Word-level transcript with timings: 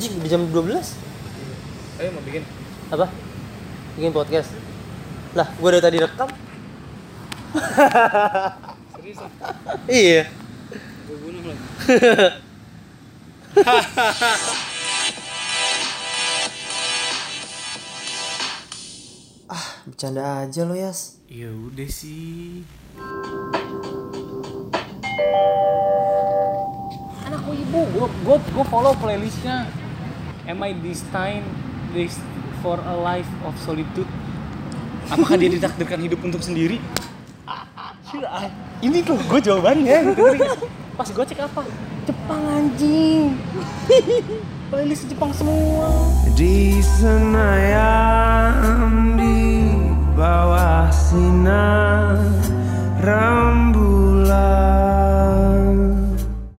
Jing, 0.00 0.16
di 0.24 0.28
jam 0.32 0.48
12 0.48 0.96
Ayo 2.00 2.08
mau 2.16 2.24
bikin. 2.24 2.40
apa? 2.88 3.06
Bikin 3.92 4.16
podcast. 4.16 4.48
Lah, 5.36 5.44
gua 5.60 5.76
dari 5.76 5.84
tadi 5.84 5.98
rekam. 6.00 6.28
Serius. 8.96 9.20
ah? 9.28 9.28
Iya. 9.84 10.24
Gue 11.04 11.16
bunuh 11.20 11.42
lo. 11.44 11.54
Bercanda 19.86 20.46
aja 20.46 20.62
lo, 20.62 20.74
Yas. 20.78 21.18
Ya 21.26 21.50
udah 21.50 21.88
sih. 21.90 22.62
Anak 27.26 27.42
ibu, 27.50 27.80
gua 27.94 28.06
gua 28.22 28.36
gua 28.54 28.64
follow 28.66 28.94
playlistnya. 28.98 29.66
Am 30.50 30.58
I 30.66 30.74
destined 30.74 31.46
this 31.94 32.18
for 32.58 32.74
a 32.82 32.94
life 32.98 33.30
of 33.46 33.54
solitude? 33.62 34.10
Apakah 35.06 35.38
dia 35.38 35.46
ditakdirkan 35.46 36.02
hidup 36.02 36.26
untuk 36.26 36.42
sendiri? 36.42 36.82
Ini 38.82 38.98
tuh 39.06 39.14
gue 39.30 39.38
jawabannya. 39.46 39.94
gitu? 40.10 40.26
Pas 40.98 41.06
gue 41.06 41.22
cek 41.22 41.46
apa? 41.46 41.62
Jepang 42.02 42.42
anjing. 42.50 43.38
Playlist 44.74 45.06
Jepang 45.06 45.30
semua. 45.30 45.86
Di 46.34 46.82
Senayan 46.82 48.50
di 49.14 49.70
bawah 50.18 50.90
sinar 50.90 51.89